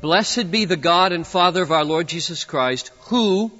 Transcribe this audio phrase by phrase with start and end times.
[0.00, 3.52] Blessed be the God and Father of our Lord Jesus Christ, who,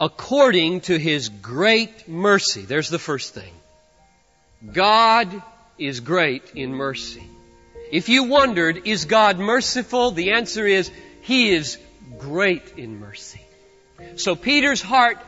[0.00, 3.52] according to his great mercy, there's the first thing.
[4.72, 5.42] God
[5.78, 7.26] is great in mercy.
[7.90, 10.12] If you wondered, is God merciful?
[10.12, 10.90] The answer is,
[11.20, 11.78] He is
[12.18, 13.40] great in mercy.
[14.16, 15.18] So Peter's heart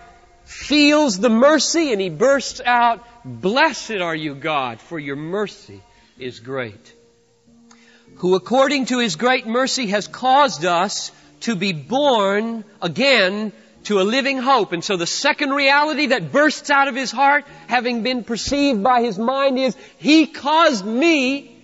[0.44, 5.82] feels the mercy and he bursts out, Blessed are you, God, for your mercy
[6.18, 6.92] is great.
[8.16, 11.10] Who according to his great mercy has caused us
[11.40, 13.52] to be born again
[13.84, 14.72] to a living hope.
[14.72, 19.02] And so the second reality that bursts out of his heart, having been perceived by
[19.02, 21.54] his mind, is He caused me,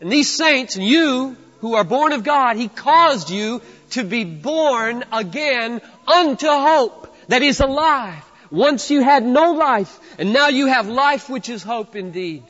[0.00, 4.24] and these saints, and you, who are born of God, He caused you to be
[4.24, 8.24] born again unto hope that is alive.
[8.50, 12.42] Once you had no life, and now you have life which is hope indeed.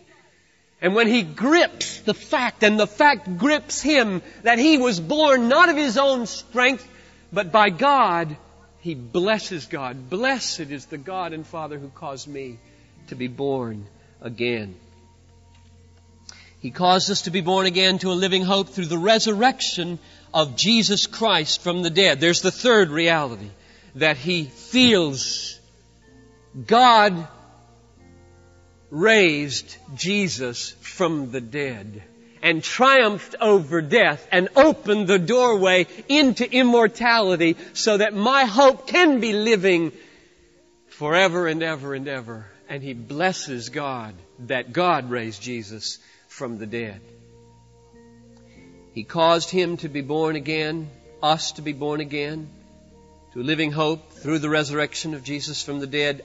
[0.82, 5.48] And when he grips the fact, and the fact grips him that he was born
[5.48, 6.88] not of his own strength,
[7.32, 8.36] but by God,
[8.80, 10.08] he blesses God.
[10.08, 12.58] Blessed is the God and Father who caused me
[13.08, 13.86] to be born
[14.22, 14.74] again.
[16.60, 19.98] He caused us to be born again to a living hope through the resurrection
[20.32, 22.20] of Jesus Christ from the dead.
[22.20, 23.50] There's the third reality
[23.94, 25.58] that he feels
[26.66, 27.28] God
[28.90, 32.02] raised Jesus from the dead
[32.42, 39.20] and triumphed over death and opened the doorway into immortality so that my hope can
[39.20, 39.92] be living
[40.88, 42.46] forever and ever and ever.
[42.68, 47.00] And he blesses God that God raised Jesus from the dead.
[48.92, 50.90] He caused him to be born again,
[51.22, 52.48] us to be born again,
[53.32, 56.24] to a living hope through the resurrection of Jesus from the dead,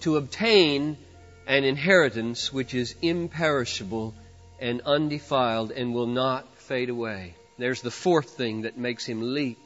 [0.00, 0.98] to obtain
[1.46, 4.14] an inheritance which is imperishable
[4.60, 7.34] and undefiled and will not fade away.
[7.58, 9.58] There's the fourth thing that makes him leap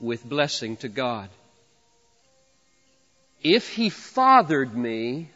[0.00, 1.28] with blessing to God.
[3.42, 5.28] If he fathered me,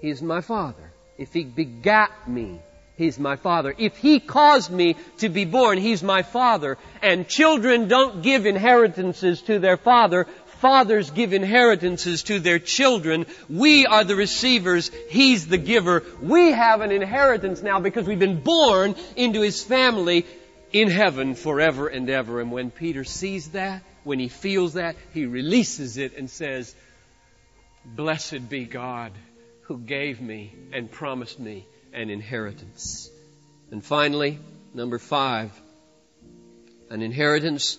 [0.00, 0.92] he's my father.
[1.18, 2.60] If he begat me,
[2.96, 3.74] he's my father.
[3.76, 6.78] If he caused me to be born, he's my father.
[7.02, 10.26] And children don't give inheritances to their father,
[10.60, 13.24] Fathers give inheritances to their children.
[13.48, 14.90] We are the receivers.
[15.08, 16.04] He's the giver.
[16.20, 20.26] We have an inheritance now because we've been born into His family
[20.72, 22.40] in heaven forever and ever.
[22.40, 26.74] And when Peter sees that, when he feels that, he releases it and says,
[27.84, 29.12] Blessed be God
[29.62, 33.10] who gave me and promised me an inheritance.
[33.70, 34.38] And finally,
[34.74, 35.50] number five,
[36.90, 37.78] an inheritance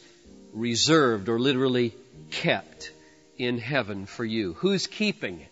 [0.53, 1.93] reserved or literally
[2.29, 2.91] kept
[3.37, 4.53] in heaven for you.
[4.53, 5.47] Who's keeping it?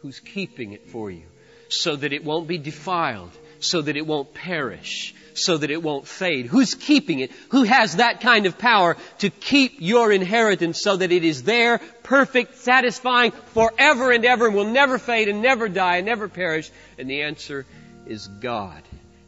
[0.00, 1.24] Who's keeping it for you?
[1.68, 3.30] So that it won't be defiled,
[3.60, 6.46] so that it won't perish, so that it won't fade.
[6.46, 7.30] Who's keeping it?
[7.50, 11.80] Who has that kind of power to keep your inheritance so that it is there,
[12.02, 16.70] perfect, satisfying, forever and ever, and will never fade and never die and never perish?
[16.98, 17.66] And the answer
[18.06, 18.82] is God.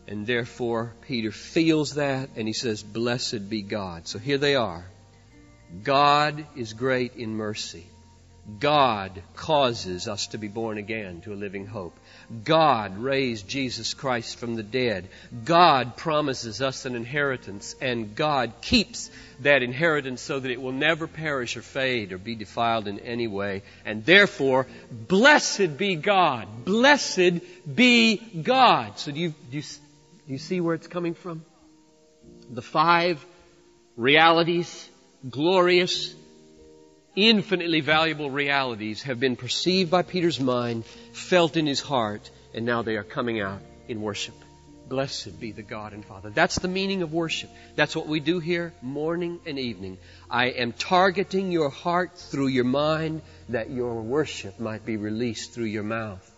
[0.08, 4.08] And therefore, Peter feels that and he says, Blessed be God.
[4.08, 4.84] So here they are.
[5.82, 7.86] God is great in mercy.
[8.58, 11.96] God causes us to be born again to a living hope.
[12.44, 15.08] God raised Jesus Christ from the dead.
[15.44, 21.06] God promises us an inheritance, and God keeps that inheritance so that it will never
[21.06, 23.62] perish or fade or be defiled in any way.
[23.84, 26.64] And therefore, blessed be God.
[26.64, 27.40] Blessed
[27.72, 28.98] be God.
[28.98, 31.44] So do you, do you, do you see where it's coming from?
[32.50, 33.24] The five
[33.96, 34.88] realities
[35.28, 36.14] glorious,
[37.14, 42.82] infinitely valuable realities have been perceived by Peter's mind, felt in his heart, and now
[42.82, 44.34] they are coming out in worship.
[44.88, 46.30] Blessed be the God and Father.
[46.30, 47.50] That's the meaning of worship.
[47.76, 49.98] That's what we do here morning and evening.
[50.30, 55.66] I am targeting your heart through your mind that your worship might be released through
[55.66, 56.31] your mouth.